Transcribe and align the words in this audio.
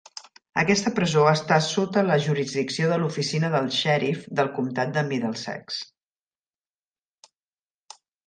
Aquesta 0.59 0.91
presó 0.99 1.25
està 1.31 1.57
sota 1.65 2.01
la 2.07 2.15
jurisdicció 2.27 2.87
de 2.93 2.97
l'oficina 3.03 3.51
del 3.57 3.69
xèrif 3.81 4.25
del 4.41 4.49
comtat 4.57 4.97
de 4.97 5.05
Middlesex. 5.13 5.79